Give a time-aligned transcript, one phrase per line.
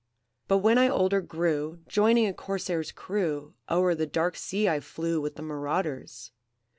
[0.47, 5.21] "But when I older grew, Joining a corsair's crew, O'er the dark sea I flew
[5.21, 6.31] With the marauders.